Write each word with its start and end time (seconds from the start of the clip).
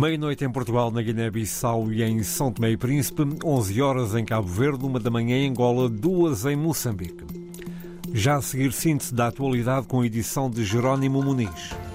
Meia-noite 0.00 0.42
em 0.46 0.50
Portugal, 0.50 0.90
na 0.90 1.02
Guiné-Bissau 1.02 1.92
e 1.92 2.02
em 2.02 2.22
São 2.22 2.50
Tomé 2.50 2.70
e 2.70 2.76
Príncipe, 2.78 3.22
11 3.44 3.82
horas 3.82 4.14
em 4.14 4.24
Cabo 4.24 4.48
Verde, 4.48 4.82
uma 4.82 4.98
da 4.98 5.10
manhã 5.10 5.36
em 5.36 5.50
Angola, 5.50 5.90
duas 5.90 6.46
em 6.46 6.56
Moçambique. 6.56 7.22
Já 8.10 8.36
a 8.36 8.40
seguir, 8.40 8.72
síntese 8.72 9.14
da 9.14 9.26
atualidade 9.26 9.86
com 9.86 10.00
a 10.00 10.06
edição 10.06 10.48
de 10.48 10.64
Jerónimo 10.64 11.22
Muniz. 11.22 11.89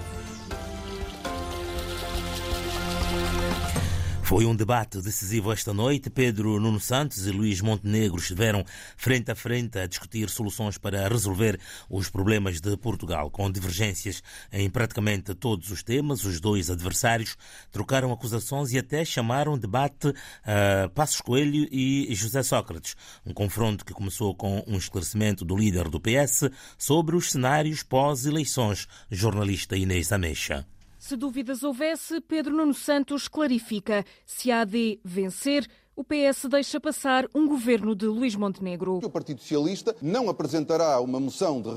Foi 4.26 4.44
um 4.44 4.56
debate 4.56 5.04
decisivo 5.04 5.52
esta 5.52 5.72
noite. 5.72 6.10
Pedro 6.10 6.60
Nuno 6.60 6.80
Santos 6.80 7.28
e 7.28 7.32
Luís 7.32 7.62
Montenegro 7.62 8.18
estiveram 8.18 8.66
frente 8.98 9.30
a 9.30 9.36
frente 9.36 9.78
a 9.78 9.86
discutir 9.86 10.32
soluções 10.32 10.80
para 10.80 11.08
resolver 11.08 11.60
os 11.88 12.10
problemas 12.10 12.60
de 12.60 12.76
Portugal. 12.76 13.30
Com 13.30 13.52
divergências 13.52 14.24
em 14.52 14.68
praticamente 14.68 15.36
todos 15.36 15.70
os 15.70 15.84
temas, 15.84 16.26
os 16.26 16.42
dois 16.42 16.72
adversários 16.72 17.38
trocaram 17.72 18.12
acusações 18.12 18.74
e 18.74 18.80
até 18.80 19.06
chamaram 19.06 19.60
debate 19.60 20.12
a 20.44 20.90
Passos 20.90 21.22
Coelho 21.22 21.68
e 21.72 22.08
José 22.16 22.42
Sócrates. 22.42 22.96
Um 23.24 23.32
confronto 23.32 23.86
que 23.86 23.94
começou 23.94 24.34
com 24.34 24.64
um 24.66 24.76
esclarecimento 24.76 25.46
do 25.46 25.56
líder 25.56 25.88
do 25.88 26.02
PS 26.02 26.50
sobre 26.80 27.16
os 27.16 27.30
cenários 27.32 27.84
pós-eleições, 27.84 28.88
jornalista 29.12 29.78
Inês 29.78 30.12
Ameixa. 30.12 30.66
Se 31.06 31.16
dúvidas 31.16 31.62
houvesse, 31.62 32.20
Pedro 32.20 32.56
Nuno 32.56 32.74
Santos 32.74 33.28
clarifica: 33.28 34.04
se 34.26 34.52
a 34.52 34.62
AD 34.62 34.74
vencer, 35.04 35.68
o 35.96 36.04
PS 36.04 36.46
deixa 36.50 36.80
passar 36.80 37.26
um 37.34 37.48
governo 37.48 37.96
de 37.96 38.06
Luís 38.06 38.36
Montenegro. 38.36 39.00
O 39.04 39.10
Partido 39.10 39.40
Socialista 39.40 39.96
não 40.02 40.30
apresentará 40.30 41.00
uma 41.00 41.20
moção 41.20 41.62
de 41.62 41.70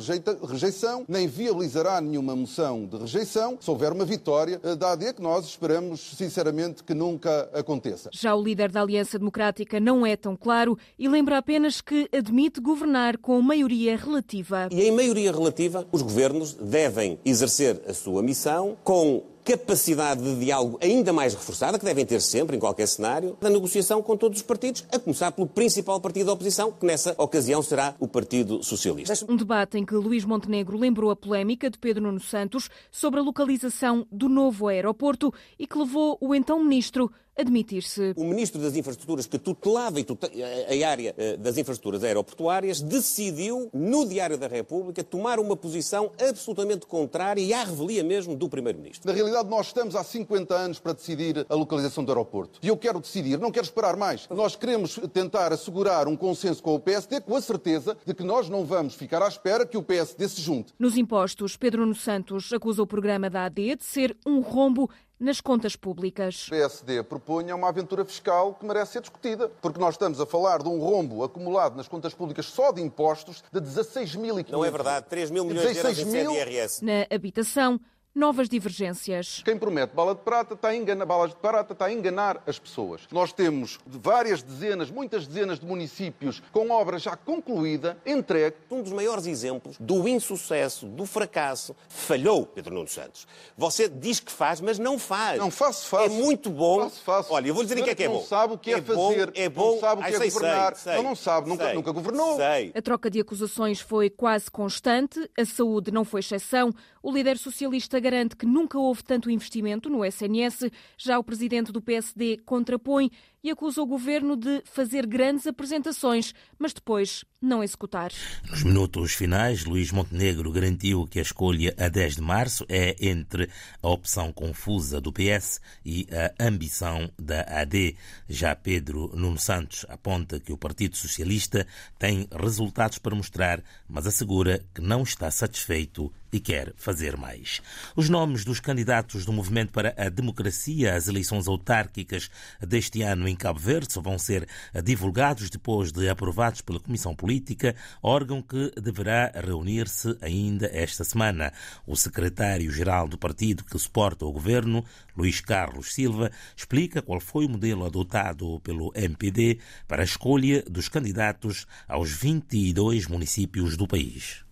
rejeição, 0.46 1.04
nem 1.08 1.28
viabilizará 1.28 2.00
nenhuma 2.00 2.34
moção 2.34 2.84
de 2.84 2.96
rejeição 2.96 3.56
se 3.60 3.70
houver 3.70 3.92
uma 3.92 4.04
vitória 4.04 4.60
eh, 4.64 4.74
da 4.74 4.92
AD, 4.92 5.14
que 5.14 5.22
nós 5.22 5.46
esperamos 5.46 6.00
sinceramente 6.16 6.82
que 6.82 6.94
nunca 6.94 7.48
aconteça. 7.54 8.10
Já 8.12 8.34
o 8.34 8.42
líder 8.42 8.72
da 8.72 8.82
Aliança 8.82 9.18
Democrática 9.18 9.78
não 9.78 10.04
é 10.04 10.16
tão 10.16 10.36
claro 10.36 10.76
e 10.98 11.08
lembra 11.08 11.38
apenas 11.38 11.80
que 11.80 12.08
admite 12.12 12.60
governar 12.60 13.18
com 13.18 13.40
maioria 13.40 13.96
relativa. 13.96 14.68
E 14.72 14.82
em 14.82 14.90
maioria 14.90 15.30
relativa, 15.30 15.86
os 15.92 16.02
governos 16.02 16.54
devem 16.54 17.20
exercer 17.24 17.80
a 17.86 17.94
sua 17.94 18.22
missão 18.22 18.76
com 18.82 19.37
capacidade 19.48 20.22
de 20.22 20.44
diálogo 20.44 20.78
ainda 20.82 21.10
mais 21.10 21.32
reforçada, 21.32 21.78
que 21.78 21.84
devem 21.84 22.04
ter 22.04 22.20
sempre, 22.20 22.54
em 22.54 22.60
qualquer 22.60 22.86
cenário, 22.86 23.34
da 23.40 23.48
negociação 23.48 24.02
com 24.02 24.14
todos 24.14 24.40
os 24.40 24.42
partidos, 24.42 24.84
a 24.92 24.98
começar 24.98 25.32
pelo 25.32 25.46
principal 25.46 25.98
partido 25.98 26.26
da 26.26 26.34
oposição, 26.34 26.70
que 26.70 26.84
nessa 26.84 27.14
ocasião 27.16 27.62
será 27.62 27.94
o 27.98 28.06
Partido 28.06 28.62
Socialista. 28.62 29.14
Um 29.26 29.36
debate 29.36 29.78
em 29.78 29.86
que 29.86 29.94
Luís 29.94 30.26
Montenegro 30.26 30.76
lembrou 30.76 31.10
a 31.10 31.16
polémica 31.16 31.70
de 31.70 31.78
Pedro 31.78 32.02
Nuno 32.02 32.20
Santos 32.20 32.68
sobre 32.90 33.20
a 33.20 33.22
localização 33.22 34.06
do 34.12 34.28
novo 34.28 34.68
aeroporto 34.68 35.32
e 35.58 35.66
que 35.66 35.78
levou 35.78 36.18
o 36.20 36.34
então 36.34 36.62
ministro 36.62 37.10
admitir-se. 37.38 38.12
O 38.16 38.24
Ministro 38.24 38.60
das 38.60 38.76
Infraestruturas, 38.76 39.26
que 39.26 39.38
tutelava 39.38 39.98
a 39.98 40.88
área 40.88 41.14
eh, 41.16 41.36
das 41.36 41.56
infraestruturas 41.56 42.02
aeroportuárias, 42.02 42.80
decidiu, 42.80 43.70
no 43.72 44.06
Diário 44.06 44.36
da 44.36 44.48
República, 44.48 45.04
tomar 45.04 45.38
uma 45.38 45.56
posição 45.56 46.10
absolutamente 46.20 46.86
contrária 46.86 47.40
e 47.40 47.52
à 47.52 47.62
revelia 47.62 48.02
mesmo 48.02 48.34
do 48.34 48.48
Primeiro-Ministro. 48.48 49.08
Na 49.08 49.14
realidade, 49.14 49.48
nós 49.48 49.68
estamos 49.68 49.94
há 49.94 50.02
50 50.02 50.54
anos 50.54 50.78
para 50.80 50.92
decidir 50.92 51.46
a 51.48 51.54
localização 51.54 52.04
do 52.04 52.10
aeroporto. 52.10 52.58
E 52.62 52.68
eu 52.68 52.76
quero 52.76 52.98
decidir, 53.00 53.38
não 53.38 53.52
quero 53.52 53.64
esperar 53.64 53.96
mais. 53.96 54.28
Nós 54.28 54.56
queremos 54.56 54.98
tentar 55.12 55.52
assegurar 55.52 56.08
um 56.08 56.16
consenso 56.16 56.62
com 56.62 56.74
o 56.74 56.80
PSD 56.80 57.20
com 57.20 57.36
a 57.36 57.40
certeza 57.40 57.96
de 58.04 58.14
que 58.14 58.24
nós 58.24 58.48
não 58.48 58.64
vamos 58.64 58.94
ficar 58.94 59.22
à 59.22 59.28
espera 59.28 59.64
que 59.64 59.76
o 59.76 59.82
PSD 59.82 60.28
se 60.28 60.40
junte. 60.40 60.72
Nos 60.78 60.96
impostos, 60.96 61.56
Pedro 61.56 61.82
Nuno 61.82 61.94
Santos 61.94 62.52
acusa 62.52 62.82
o 62.82 62.86
programa 62.86 63.30
da 63.30 63.44
AD 63.44 63.76
de 63.76 63.84
ser 63.84 64.16
um 64.26 64.40
rombo 64.40 64.90
nas 65.18 65.40
contas 65.40 65.74
públicas. 65.74 66.46
O 66.46 66.50
PSD 66.50 67.02
propunha 67.02 67.54
uma 67.54 67.68
aventura 67.68 68.04
fiscal 68.04 68.54
que 68.54 68.64
merece 68.64 68.92
ser 68.92 69.00
discutida, 69.00 69.48
porque 69.60 69.80
nós 69.80 69.94
estamos 69.94 70.20
a 70.20 70.26
falar 70.26 70.62
de 70.62 70.68
um 70.68 70.78
rombo 70.78 71.24
acumulado 71.24 71.76
nas 71.76 71.88
contas 71.88 72.14
públicas 72.14 72.46
só 72.46 72.72
de 72.72 72.80
impostos 72.80 73.42
de 73.52 73.60
16.500. 73.60 74.50
Não 74.50 74.64
é 74.64 74.70
verdade, 74.70 75.06
3 75.08 75.30
mil 75.30 75.44
milhões 75.44 75.72
de 75.72 75.78
euros 75.78 75.98
em 75.98 76.04
CDRS. 76.04 76.84
Na 76.84 77.06
habitação, 77.14 77.80
novas 78.14 78.48
divergências. 78.48 79.42
Quem 79.44 79.56
promete 79.56 79.94
bala 79.94 80.14
de 80.14 80.22
prata 80.22 80.54
está 80.54 80.68
a 80.68 80.76
enganar, 80.76 81.06
balas 81.06 81.30
de 81.30 81.36
prata 81.36 81.72
está 81.72 81.86
a 81.86 81.92
enganar 81.92 82.42
as 82.46 82.58
pessoas. 82.58 83.02
Nós 83.12 83.32
temos 83.32 83.78
várias 83.86 84.42
dezenas, 84.42 84.90
muitas 84.90 85.26
dezenas 85.26 85.60
de 85.60 85.66
municípios 85.66 86.42
com 86.52 86.70
obra 86.70 86.98
já 86.98 87.16
concluída, 87.16 87.96
entregue. 88.04 88.56
Um 88.70 88.82
dos 88.82 88.92
maiores 88.92 89.26
exemplos 89.26 89.76
do 89.78 90.08
insucesso, 90.08 90.86
do 90.86 91.06
fracasso, 91.06 91.76
falhou 91.88 92.44
Pedro 92.46 92.74
Nuno 92.74 92.88
Santos. 92.88 93.26
Você 93.56 93.88
diz 93.88 94.20
que 94.20 94.32
faz, 94.32 94.60
mas 94.60 94.78
não 94.78 94.98
faz. 94.98 95.38
Não 95.38 95.50
faço, 95.50 95.86
faço. 95.86 96.04
É 96.04 96.08
muito 96.08 96.50
bom. 96.50 96.84
Faço, 96.84 97.02
faço. 97.02 97.32
Olha, 97.32 97.48
eu 97.48 97.54
vou 97.54 97.62
lhe 97.62 97.68
dizer 97.68 97.80
o 97.80 97.84
que 97.84 97.90
é 97.90 97.94
que 97.94 98.04
é 98.04 98.08
bom. 98.08 98.14
Não 98.14 98.24
sabe 98.24 98.54
o 98.54 98.58
que 98.58 98.72
é, 98.72 98.78
é 98.78 98.82
fazer. 98.82 99.26
Bom, 99.26 99.32
é 99.34 99.48
bom. 99.48 99.72
Não 99.72 99.80
sabe 99.80 100.00
o 100.00 100.04
que 100.04 100.10
ah, 100.10 100.14
é 100.14 100.18
sei, 100.18 100.30
governar. 100.30 100.76
Sei, 100.76 100.96
não, 100.96 101.02
não 101.02 101.16
sabe, 101.16 101.48
nunca, 101.48 101.64
sei, 101.64 101.74
nunca 101.74 101.92
governou. 101.92 102.36
Sei. 102.36 102.72
A 102.74 102.82
troca 102.82 103.10
de 103.10 103.20
acusações 103.20 103.80
foi 103.80 104.10
quase 104.10 104.50
constante. 104.50 105.30
A 105.38 105.44
saúde 105.44 105.90
não 105.90 106.04
foi 106.04 106.20
exceção. 106.20 106.72
O 107.02 107.12
líder 107.12 107.38
socialista 107.38 107.97
garante 108.00 108.36
que 108.36 108.46
nunca 108.46 108.78
houve 108.78 109.02
tanto 109.02 109.30
investimento 109.30 109.88
no 109.88 110.04
SNS. 110.04 110.70
Já 110.96 111.18
o 111.18 111.24
presidente 111.24 111.72
do 111.72 111.82
PSD 111.82 112.38
contrapõe 112.44 113.10
e 113.42 113.50
acusa 113.50 113.80
o 113.80 113.86
governo 113.86 114.36
de 114.36 114.62
fazer 114.64 115.06
grandes 115.06 115.46
apresentações, 115.46 116.34
mas 116.58 116.72
depois 116.72 117.24
não 117.40 117.62
executar. 117.62 118.10
Nos 118.50 118.64
minutos 118.64 119.14
finais, 119.14 119.64
Luís 119.64 119.92
Montenegro 119.92 120.50
garantiu 120.50 121.06
que 121.06 121.20
a 121.20 121.22
escolha 121.22 121.72
a 121.78 121.88
10 121.88 122.16
de 122.16 122.22
março 122.22 122.66
é 122.68 122.96
entre 123.00 123.48
a 123.80 123.88
opção 123.88 124.32
confusa 124.32 125.00
do 125.00 125.12
PS 125.12 125.60
e 125.84 126.06
a 126.10 126.44
ambição 126.44 127.10
da 127.16 127.42
AD. 127.42 127.96
Já 128.28 128.56
Pedro 128.56 129.12
Nuno 129.14 129.38
Santos 129.38 129.86
aponta 129.88 130.40
que 130.40 130.52
o 130.52 130.58
Partido 130.58 130.96
Socialista 130.96 131.66
tem 131.98 132.28
resultados 132.30 132.98
para 132.98 133.14
mostrar, 133.14 133.62
mas 133.88 134.06
assegura 134.06 134.64
que 134.74 134.80
não 134.80 135.02
está 135.02 135.30
satisfeito 135.30 136.12
e 136.32 136.40
quer 136.40 136.72
fazer 136.76 137.16
mais. 137.16 137.62
Os 137.96 138.08
nomes 138.08 138.44
dos 138.44 138.60
candidatos 138.60 139.24
do 139.24 139.32
Movimento 139.32 139.72
para 139.72 139.94
a 139.96 140.08
Democracia 140.08 140.94
às 140.94 141.08
eleições 141.08 141.48
autárquicas 141.48 142.30
deste 142.60 143.02
ano 143.02 143.27
em 143.28 143.36
Cabo 143.36 143.58
Verde 143.58 143.92
só 143.92 144.00
vão 144.00 144.18
ser 144.18 144.48
divulgados 144.82 145.50
depois 145.50 145.92
de 145.92 146.08
aprovados 146.08 146.60
pela 146.60 146.80
Comissão 146.80 147.14
Política, 147.14 147.74
órgão 148.02 148.42
que 148.42 148.72
deverá 148.80 149.30
reunir-se 149.34 150.16
ainda 150.20 150.66
esta 150.72 151.04
semana. 151.04 151.52
O 151.86 151.96
secretário-geral 151.96 153.08
do 153.08 153.18
partido 153.18 153.64
que 153.64 153.78
suporta 153.78 154.24
o 154.24 154.32
governo, 154.32 154.84
Luís 155.16 155.40
Carlos 155.40 155.94
Silva, 155.94 156.30
explica 156.56 157.02
qual 157.02 157.20
foi 157.20 157.46
o 157.46 157.48
modelo 157.48 157.84
adotado 157.84 158.60
pelo 158.60 158.92
MPD 158.94 159.58
para 159.86 160.02
a 160.02 160.04
escolha 160.04 160.62
dos 160.68 160.88
candidatos 160.88 161.66
aos 161.86 162.10
22 162.10 163.06
municípios 163.06 163.76
do 163.76 163.86
país 163.86 164.48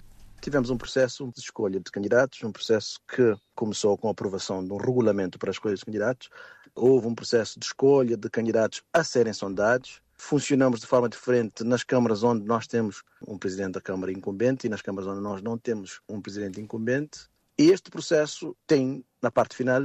tivemos 0.46 0.70
um 0.70 0.78
processo 0.78 1.26
de 1.34 1.40
escolha 1.40 1.80
de 1.80 1.90
candidatos, 1.90 2.40
um 2.44 2.52
processo 2.52 3.00
que 3.08 3.34
começou 3.52 3.98
com 3.98 4.06
a 4.06 4.12
aprovação 4.12 4.64
de 4.64 4.72
um 4.72 4.76
regulamento 4.76 5.40
para 5.40 5.50
a 5.50 5.52
escolha 5.52 5.74
dos 5.74 5.82
candidatos. 5.82 6.28
Houve 6.76 7.06
um 7.06 7.14
processo 7.14 7.58
de 7.58 7.64
escolha 7.64 8.18
de 8.18 8.28
candidatos 8.28 8.82
a 8.92 9.02
serem 9.02 9.32
sondados. 9.32 10.02
Funcionamos 10.18 10.80
de 10.80 10.86
forma 10.86 11.08
diferente 11.08 11.64
nas 11.64 11.82
câmaras 11.82 12.22
onde 12.22 12.44
nós 12.44 12.66
temos 12.66 13.02
um 13.26 13.38
presidente 13.38 13.72
da 13.72 13.80
Câmara 13.80 14.12
incumbente 14.12 14.66
e 14.66 14.70
nas 14.70 14.82
câmaras 14.82 15.08
onde 15.08 15.22
nós 15.22 15.40
não 15.40 15.56
temos 15.56 16.00
um 16.06 16.20
presidente 16.20 16.60
incumbente. 16.60 17.28
E 17.58 17.70
este 17.70 17.90
processo 17.90 18.54
tem, 18.66 19.02
na 19.22 19.30
parte 19.30 19.56
final, 19.56 19.82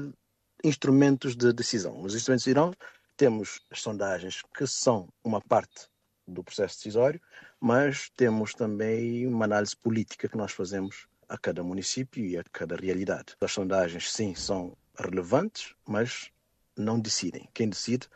instrumentos 0.61 1.33
de 1.33 1.53
decisão. 1.53 2.01
Os 2.01 2.13
instrumentos 2.13 2.43
decisão 2.43 2.73
temos 3.15 3.61
as 3.69 3.81
sondagens, 3.81 4.41
que 4.53 4.67
são 4.67 5.07
uma 5.23 5.39
parte 5.39 5.87
do 6.27 6.43
processo 6.43 6.75
decisório, 6.75 7.21
mas 7.59 8.09
temos 8.17 8.53
também 8.53 9.25
uma 9.27 9.45
análise 9.45 9.75
política 9.75 10.27
que 10.27 10.37
nós 10.37 10.51
fazemos 10.51 11.07
a 11.29 11.37
cada 11.37 11.63
município 11.63 12.25
e 12.25 12.37
a 12.37 12.43
cada 12.51 12.75
realidade. 12.75 13.37
As 13.39 13.53
sondagens, 13.53 14.11
sim, 14.11 14.35
são 14.35 14.75
relevantes, 14.97 15.73
mas 15.87 16.29
não 16.77 16.99
decidem. 16.99 17.47
Quem 17.53 17.69
decide 17.69 18.07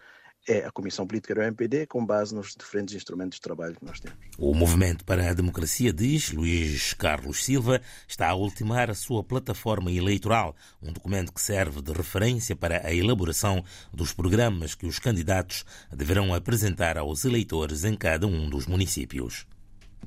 é 0.48 0.66
a 0.66 0.72
Comissão 0.72 1.08
Política 1.08 1.34
do 1.34 1.42
MPD, 1.42 1.88
com 1.88 2.06
base 2.06 2.34
nos 2.34 2.56
diferentes 2.56 2.94
instrumentos 2.94 3.38
de 3.38 3.42
trabalho 3.42 3.76
que 3.76 3.86
nós 3.86 4.00
temos. 4.00 4.18
O 4.38 4.54
Movimento 4.54 5.04
para 5.04 5.30
a 5.30 5.34
Democracia, 5.34 5.92
diz 5.92 6.32
Luís 6.32 6.94
Carlos 6.94 7.44
Silva, 7.44 7.82
está 8.08 8.30
a 8.30 8.36
ultimar 8.36 8.92
a 8.92 8.94
sua 8.94 9.24
plataforma 9.24 9.92
eleitoral, 9.92 10.56
um 10.82 10.94
documento 10.94 11.34
que 11.34 11.42
serve 11.42 11.82
de 11.82 11.92
referência 11.92 12.56
para 12.56 12.86
a 12.86 12.94
elaboração 12.94 13.64
dos 13.92 14.14
programas 14.14 14.76
que 14.76 14.86
os 14.86 15.00
candidatos 15.00 15.66
deverão 15.92 16.34
apresentar 16.34 16.98
aos 16.98 17.26
eleitores 17.26 17.84
em 17.84 17.96
cada 17.96 18.28
um 18.28 18.50
dos 18.50 18.68
municípios. 18.68 19.48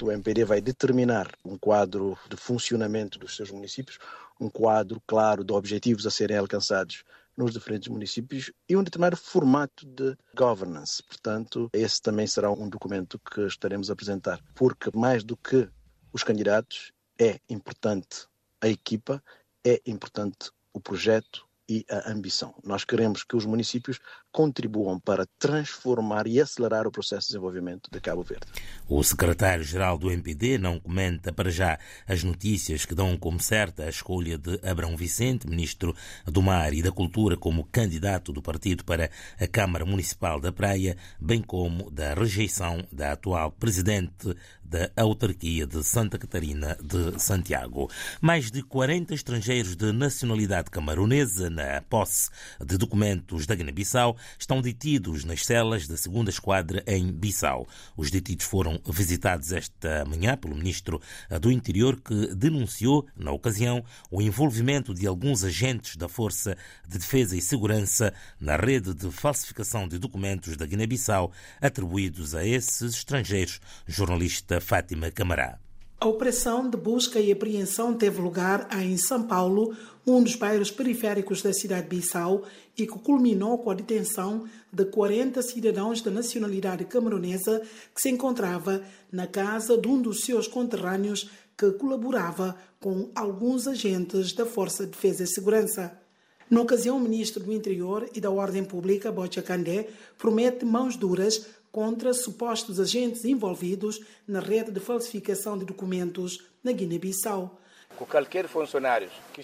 O 0.00 0.12
MPD 0.12 0.44
vai 0.44 0.60
determinar 0.60 1.32
um 1.44 1.58
quadro 1.58 2.16
de 2.30 2.36
funcionamento 2.36 3.18
dos 3.18 3.34
seus 3.34 3.50
municípios, 3.50 3.98
um 4.40 4.48
quadro 4.48 5.02
claro 5.04 5.42
de 5.42 5.52
objetivos 5.52 6.06
a 6.06 6.10
serem 6.10 6.36
alcançados 6.36 7.02
nos 7.38 7.52
diferentes 7.52 7.88
municípios 7.88 8.52
e 8.69 8.76
um 8.76 8.82
determinado 8.82 9.17
formato 9.17 9.87
de 9.87 10.17
governance. 10.37 11.00
Portanto, 11.05 11.70
esse 11.73 12.02
também 12.02 12.26
será 12.26 12.50
um 12.50 12.69
documento 12.69 13.19
que 13.20 13.43
estaremos 13.43 13.88
a 13.88 13.93
apresentar, 13.93 14.43
porque 14.56 14.90
mais 14.93 15.23
do 15.23 15.37
que 15.37 15.70
os 16.12 16.25
candidatos, 16.25 16.93
é 17.20 17.38
importante 17.49 18.26
a 18.61 18.69
equipa, 18.69 19.23
é 19.64 19.81
importante 19.87 20.50
o 20.73 20.81
projeto, 20.81 21.47
e 21.68 21.84
a 21.90 22.10
ambição. 22.10 22.54
Nós 22.64 22.84
queremos 22.84 23.22
que 23.22 23.36
os 23.36 23.44
municípios 23.44 24.00
contribuam 24.32 24.98
para 24.98 25.26
transformar 25.38 26.26
e 26.26 26.40
acelerar 26.40 26.86
o 26.86 26.90
processo 26.90 27.26
de 27.26 27.32
desenvolvimento 27.34 27.90
de 27.90 28.00
Cabo 28.00 28.22
Verde. 28.22 28.46
O 28.88 29.02
secretário-geral 29.02 29.98
do 29.98 30.10
MPD 30.10 30.58
não 30.58 30.80
comenta 30.80 31.32
para 31.32 31.50
já 31.50 31.78
as 32.06 32.24
notícias 32.24 32.86
que 32.86 32.94
dão 32.94 33.16
como 33.16 33.40
certa 33.40 33.84
a 33.84 33.88
escolha 33.88 34.38
de 34.38 34.58
Abrão 34.62 34.96
Vicente, 34.96 35.48
ministro 35.48 35.94
do 36.24 36.40
Mar 36.40 36.72
e 36.72 36.82
da 36.82 36.92
Cultura, 36.92 37.36
como 37.36 37.64
candidato 37.64 38.32
do 38.32 38.40
partido 38.40 38.84
para 38.84 39.10
a 39.38 39.46
Câmara 39.46 39.84
Municipal 39.84 40.40
da 40.40 40.52
Praia, 40.52 40.96
bem 41.20 41.42
como 41.42 41.90
da 41.90 42.14
rejeição 42.14 42.86
da 42.90 43.12
atual 43.12 43.52
presidente 43.52 44.34
da 44.68 44.90
autarquia 44.96 45.66
de 45.66 45.82
Santa 45.82 46.18
Catarina 46.18 46.76
de 46.82 47.20
Santiago. 47.20 47.90
Mais 48.20 48.50
de 48.50 48.62
40 48.62 49.14
estrangeiros 49.14 49.74
de 49.74 49.92
nacionalidade 49.92 50.70
camaronesa 50.70 51.48
na 51.58 51.82
posse 51.82 52.31
de 52.64 52.78
documentos 52.78 53.44
da 53.44 53.56
Guiné-Bissau 53.56 54.16
estão 54.38 54.62
detidos 54.62 55.25
nas 55.25 55.44
celas 55.44 55.88
da 55.88 55.96
segunda 55.96 56.31
esquadra 56.31 56.84
em 56.87 57.10
Bissau. 57.10 57.66
Os 57.96 58.12
detidos 58.12 58.46
foram 58.46 58.81
visitados 58.87 59.50
esta 59.50 60.05
manhã 60.05 60.37
pelo 60.37 60.55
ministro 60.55 61.00
do 61.40 61.50
Interior 61.50 62.00
que 62.00 62.32
denunciou, 62.34 63.06
na 63.16 63.32
ocasião, 63.32 63.84
o 64.08 64.22
envolvimento 64.22 64.94
de 64.94 65.06
alguns 65.06 65.43
agentes 65.43 65.96
da 65.96 66.08
Força 66.08 66.56
de 66.87 66.99
Defesa 66.99 67.37
e 67.37 67.43
Segurança 67.43 68.14
na 68.40 68.56
rede 68.56 68.94
de 68.94 69.11
falsificação 69.11 69.88
de 69.88 69.99
documentos 69.99 70.56
da 70.56 70.64
Guiné-Bissau 70.64 71.32
atribuídos 71.61 72.37
a 72.37 72.46
esses 72.46 72.94
estrangeiros. 72.94 73.61
Jornalista 73.87 74.61
Fátima 74.61 75.11
Camará. 75.11 75.58
A 76.00 76.06
operação 76.06 76.70
de 76.70 76.76
busca 76.76 77.18
e 77.18 77.32
apreensão 77.32 77.92
teve 77.92 78.20
lugar 78.20 78.68
em 78.80 78.96
São 78.96 79.24
Paulo, 79.24 79.76
um 80.06 80.22
dos 80.22 80.36
bairros 80.36 80.70
periféricos 80.70 81.42
da 81.42 81.52
cidade 81.52 81.88
de 81.88 81.96
Bissau, 81.96 82.44
e 82.76 82.86
que 82.86 82.98
culminou 83.00 83.58
com 83.58 83.68
a 83.68 83.74
detenção 83.74 84.44
de 84.72 84.84
40 84.84 85.42
cidadãos 85.42 86.00
da 86.00 86.12
nacionalidade 86.12 86.84
camerunesa 86.84 87.62
que 87.92 88.00
se 88.00 88.10
encontrava 88.10 88.80
na 89.10 89.26
casa 89.26 89.76
de 89.76 89.88
um 89.88 90.00
dos 90.00 90.20
seus 90.20 90.46
conterrâneos 90.46 91.30
que 91.56 91.72
colaborava 91.72 92.56
com 92.78 93.10
alguns 93.12 93.66
agentes 93.66 94.32
da 94.32 94.46
Força 94.46 94.84
de 94.84 94.92
Defesa 94.92 95.24
e 95.24 95.26
Segurança. 95.26 96.00
Na 96.48 96.60
ocasião, 96.60 96.96
o 96.96 97.00
ministro 97.00 97.42
do 97.42 97.52
Interior 97.52 98.08
e 98.14 98.20
da 98.20 98.30
Ordem 98.30 98.64
Pública, 98.64 99.10
Bocha 99.10 99.42
Candé, 99.42 99.88
promete 100.16 100.64
mãos 100.64 100.96
duras 100.96 101.44
contra 101.70 102.12
supostos 102.12 102.80
agentes 102.80 103.24
envolvidos 103.24 104.00
na 104.26 104.40
rede 104.40 104.70
de 104.70 104.80
falsificação 104.80 105.58
de 105.58 105.64
documentos 105.64 106.44
na 106.62 106.72
Guiné-Bissau. 106.72 107.60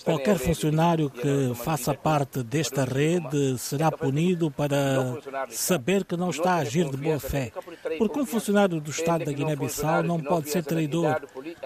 Qualquer 0.05 0.39
funcionário 0.39 1.11
que, 1.11 1.55
faça 1.57 1.95
parte 1.95 2.43
desta 2.43 2.85
rede 2.85 3.59
será 3.59 3.91
punido 3.91 4.51
para 4.51 5.19
saber 5.51 6.05
que 6.05 6.17
não 6.17 6.31
está 6.31 6.55
a 6.55 6.59
agir 6.59 6.89
de 6.89 6.97
boa 6.97 7.19
fé. 7.19 7.53
Porque 7.99 8.21
um 8.21 8.27
funcionário 8.27 8.81
do 8.81 8.91
Estado 8.91 9.25
da 9.25 9.33
Guiné-Bissau 9.33 10.03
não 10.03 10.21
pode 10.21 10.51
ser 10.51 10.63
traidor. 10.63 11.21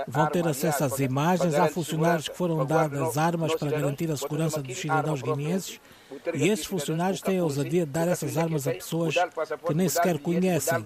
Vão 0.07 0.27
ter 0.27 0.47
acesso 0.47 0.85
às 0.85 0.99
imagens, 0.99 1.55
há 1.55 1.69
funcionários 1.69 2.29
que 2.29 2.37
foram 2.37 2.65
dadas 2.65 3.19
armas 3.19 3.55
para 3.55 3.71
garantir 3.71 4.11
a 4.11 4.17
segurança 4.17 4.63
dos 4.63 4.77
cidadãos 4.77 5.23
guineenses. 5.23 5.81
E 6.35 6.49
esses 6.49 6.65
funcionários 6.65 7.21
têm 7.21 7.39
a 7.39 7.45
ousadia 7.45 7.85
de 7.85 7.93
dar 7.93 8.09
essas 8.09 8.39
armas 8.39 8.67
a 8.67 8.73
pessoas 8.73 9.15
que 9.67 9.75
nem 9.75 9.89
sequer 9.89 10.19
conhecem. 10.19 10.85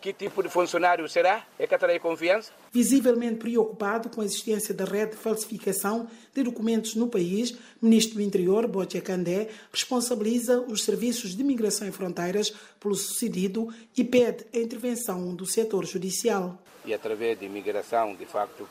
Que 0.00 0.12
tipo 0.12 0.42
de 0.44 0.48
funcionário 0.48 1.08
será? 1.08 1.44
É 1.58 1.66
que 1.66 1.74
atrai 1.74 1.98
confiança? 1.98 2.52
Visivelmente 2.72 3.36
preocupado 3.36 4.08
com 4.08 4.20
a 4.20 4.24
existência 4.24 4.72
da 4.72 4.84
rede 4.84 5.12
de 5.12 5.16
falsificação 5.16 6.06
de 6.32 6.42
documentos 6.44 6.94
no 6.94 7.08
país, 7.08 7.50
o 7.50 7.58
ministro 7.82 8.16
do 8.16 8.22
Interior, 8.22 8.66
Botia 8.68 9.00
Candé, 9.00 9.48
responsabiliza 9.72 10.60
os 10.60 10.84
serviços 10.84 11.36
de 11.36 11.42
migração 11.42 11.88
e 11.88 11.90
fronteiras 11.90 12.52
pelo 12.78 12.94
sucedido 12.94 13.74
e 13.96 14.04
pede 14.04 14.46
a 14.54 14.58
intervenção 14.58 15.34
do 15.34 15.44
setor 15.44 15.84
judicial. 15.84 16.56
E 16.84 16.94
através 16.94 17.38
de 17.38 17.46
imigração, 17.46 18.14
de 18.14 18.24
facto, 18.24 18.68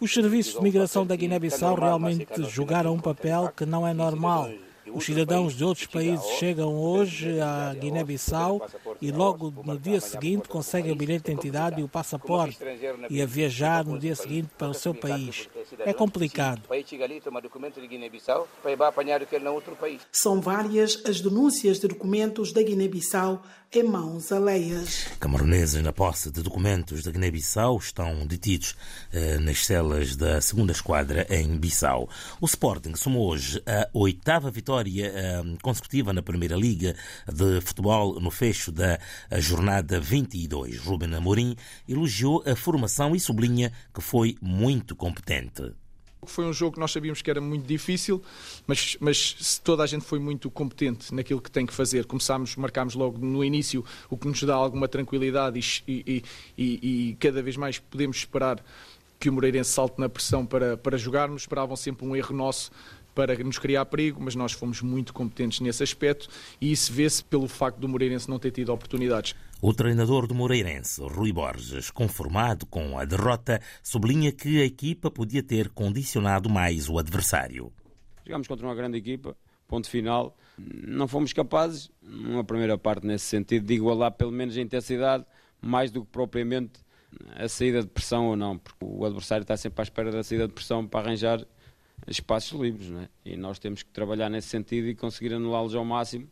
os 0.00 0.12
serviços 0.12 0.54
de 0.54 0.62
migração 0.62 1.06
da 1.06 1.14
Guiné-Bissau 1.14 1.74
realmente 1.76 2.26
jogaram 2.50 2.92
um 2.92 3.00
papel 3.00 3.52
que 3.56 3.64
não 3.64 3.86
é 3.86 3.94
normal. 3.94 4.50
Os 4.92 5.04
cidadãos 5.04 5.54
de 5.54 5.64
outros 5.64 5.86
países 5.86 6.24
chegam 6.38 6.74
hoje 6.74 7.40
à 7.40 7.74
Guiné-Bissau 7.74 8.66
e 9.00 9.10
logo 9.10 9.52
no 9.64 9.78
dia 9.78 10.00
seguinte 10.00 10.48
conseguem 10.48 10.92
o 10.92 10.96
bilhete 10.96 11.24
de 11.24 11.32
identidade 11.32 11.80
e 11.80 11.84
o 11.84 11.88
passaporte 11.88 12.58
e 13.10 13.20
a 13.20 13.26
viajar 13.26 13.84
no 13.84 13.98
dia 13.98 14.14
seguinte 14.14 14.48
para 14.56 14.68
o 14.68 14.74
seu 14.74 14.94
país. 14.94 15.48
É 15.80 15.92
complicado. 15.92 16.62
São 20.12 20.40
várias 20.40 21.02
as 21.04 21.20
denúncias 21.20 21.78
de 21.78 21.88
documentos 21.88 22.52
da 22.52 22.62
Guiné-Bissau 22.62 23.42
em 23.72 23.82
mãos 23.82 24.30
alheias. 24.32 25.06
Camaroneses 25.18 25.82
na 25.82 25.92
posse 25.92 26.30
de 26.30 26.42
documentos 26.42 27.02
da 27.02 27.10
Guiné-Bissau 27.10 27.76
estão 27.76 28.26
detidos 28.26 28.76
eh, 29.12 29.38
nas 29.38 29.66
celas 29.66 30.16
da 30.16 30.40
segunda 30.40 30.72
esquadra 30.72 31.26
em 31.28 31.56
Bissau. 31.58 32.08
O 32.40 32.46
Sporting 32.46 32.94
somou 32.94 33.28
hoje 33.28 33.62
a 33.66 33.88
oitava 33.92 34.50
vitória 34.50 34.75
eh, 34.84 35.42
consecutiva 35.62 36.12
na 36.12 36.22
Primeira 36.22 36.56
Liga 36.56 36.94
de 37.26 37.60
Futebol 37.60 38.20
no 38.20 38.30
fecho 38.30 38.72
da 38.72 38.98
jornada 39.38 40.00
22. 40.00 40.78
Ruben 40.78 41.14
Amorim 41.14 41.56
elogiou 41.88 42.42
a 42.46 42.54
formação 42.54 43.14
e 43.14 43.20
sublinha 43.20 43.72
que 43.94 44.00
foi 44.00 44.36
muito 44.40 44.94
competente. 44.94 45.72
Foi 46.24 46.44
um 46.44 46.52
jogo 46.52 46.74
que 46.74 46.80
nós 46.80 46.90
sabíamos 46.90 47.22
que 47.22 47.30
era 47.30 47.40
muito 47.40 47.66
difícil, 47.66 48.22
mas, 48.66 48.96
mas 49.00 49.60
toda 49.62 49.82
a 49.82 49.86
gente 49.86 50.04
foi 50.04 50.18
muito 50.18 50.50
competente 50.50 51.14
naquilo 51.14 51.40
que 51.40 51.50
tem 51.50 51.64
que 51.64 51.72
fazer. 51.72 52.04
Começámos, 52.04 52.56
marcámos 52.56 52.94
logo 52.94 53.18
no 53.18 53.44
início, 53.44 53.84
o 54.10 54.16
que 54.16 54.26
nos 54.26 54.42
dá 54.42 54.54
alguma 54.54 54.88
tranquilidade 54.88 55.60
e, 55.86 55.92
e, 55.92 56.24
e, 56.58 57.10
e 57.10 57.16
cada 57.16 57.42
vez 57.42 57.56
mais 57.56 57.78
podemos 57.78 58.16
esperar 58.16 58.62
que 59.18 59.28
o 59.28 59.32
Moreirense 59.32 59.70
salte 59.70 60.00
na 60.00 60.08
pressão 60.08 60.44
para, 60.44 60.76
para 60.76 60.98
jogarmos. 60.98 61.42
Esperavam 61.42 61.76
sempre 61.76 62.06
um 62.06 62.14
erro 62.14 62.34
nosso 62.34 62.70
para 63.16 63.34
nos 63.42 63.58
criar 63.58 63.86
perigo, 63.86 64.22
mas 64.22 64.34
nós 64.34 64.52
fomos 64.52 64.82
muito 64.82 65.14
competentes 65.14 65.60
nesse 65.60 65.82
aspecto 65.82 66.28
e 66.60 66.70
isso 66.70 66.92
vê-se 66.92 67.24
pelo 67.24 67.48
facto 67.48 67.78
do 67.78 67.88
Moreirense 67.88 68.28
não 68.28 68.38
ter 68.38 68.50
tido 68.50 68.70
oportunidades. 68.70 69.34
O 69.62 69.72
treinador 69.72 70.26
do 70.26 70.34
Moreirense, 70.34 71.00
Rui 71.00 71.32
Borges, 71.32 71.90
conformado 71.90 72.66
com 72.66 72.98
a 72.98 73.06
derrota, 73.06 73.58
sublinha 73.82 74.30
que 74.30 74.60
a 74.60 74.66
equipa 74.66 75.10
podia 75.10 75.42
ter 75.42 75.70
condicionado 75.70 76.50
mais 76.50 76.90
o 76.90 76.98
adversário. 76.98 77.72
Jogámos 78.26 78.46
contra 78.46 78.66
uma 78.66 78.74
grande 78.74 78.98
equipa, 78.98 79.34
ponto 79.66 79.88
final. 79.88 80.36
Não 80.58 81.08
fomos 81.08 81.32
capazes, 81.32 81.90
numa 82.02 82.44
primeira 82.44 82.76
parte 82.76 83.06
nesse 83.06 83.24
sentido, 83.24 83.64
de 83.64 83.72
igualar 83.72 84.12
pelo 84.12 84.30
menos 84.30 84.54
a 84.58 84.60
intensidade, 84.60 85.24
mais 85.62 85.90
do 85.90 86.04
que 86.04 86.10
propriamente 86.10 86.80
a 87.34 87.48
saída 87.48 87.80
de 87.80 87.88
pressão 87.88 88.26
ou 88.26 88.36
não, 88.36 88.58
porque 88.58 88.84
o 88.84 89.06
adversário 89.06 89.42
está 89.42 89.56
sempre 89.56 89.80
à 89.80 89.84
espera 89.84 90.12
da 90.12 90.22
saída 90.22 90.46
de 90.46 90.52
pressão 90.52 90.86
para 90.86 91.00
arranjar 91.00 91.46
espaços 92.08 92.58
livres, 92.58 92.90
não 92.90 93.00
é? 93.00 93.08
E 93.24 93.36
nós 93.36 93.58
temos 93.58 93.82
que 93.82 93.90
trabalhar 93.90 94.28
nesse 94.28 94.48
sentido 94.48 94.88
e 94.88 94.94
conseguir 94.94 95.34
anulá-los 95.34 95.74
ao 95.74 95.84
máximo. 95.84 96.28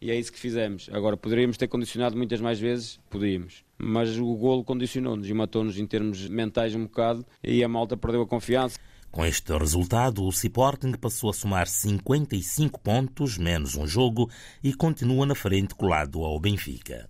E 0.00 0.10
é 0.10 0.18
isso 0.18 0.30
que 0.30 0.38
fizemos. 0.38 0.88
Agora, 0.92 1.16
poderíamos 1.16 1.56
ter 1.56 1.68
condicionado 1.68 2.16
muitas 2.16 2.40
mais 2.40 2.60
vezes? 2.60 3.00
Podíamos. 3.08 3.64
Mas 3.78 4.18
o 4.18 4.34
golo 4.34 4.62
condicionou-nos 4.62 5.28
e 5.28 5.32
matou-nos 5.32 5.78
em 5.78 5.86
termos 5.86 6.28
mentais 6.28 6.74
um 6.74 6.84
bocado 6.84 7.24
e 7.42 7.64
a 7.64 7.68
malta 7.68 7.96
perdeu 7.96 8.22
a 8.22 8.26
confiança. 8.26 8.78
Com 9.10 9.24
este 9.24 9.56
resultado, 9.56 10.22
o 10.22 10.28
Sporting 10.28 10.92
passou 10.92 11.30
a 11.30 11.32
somar 11.32 11.66
55 11.66 12.78
pontos, 12.78 13.38
menos 13.38 13.74
um 13.74 13.86
jogo, 13.86 14.30
e 14.62 14.74
continua 14.74 15.24
na 15.24 15.34
frente 15.34 15.74
colado 15.74 16.22
ao 16.22 16.38
Benfica. 16.38 17.08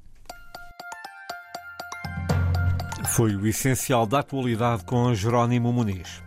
Foi 3.09 3.35
o 3.35 3.47
essencial 3.47 4.07
da 4.07 4.21
atualidade 4.21 4.85
com 4.85 5.13
Jerónimo 5.15 5.73
Muniz. 5.73 6.26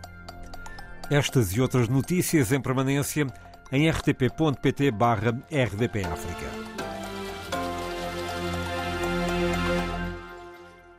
Estas 1.10 1.56
e 1.56 1.60
outras 1.60 1.88
notícias 1.88 2.52
em 2.52 2.60
permanência 2.60 3.26
em 3.72 3.90
rtp.pt/rdpafrica. 3.90 6.79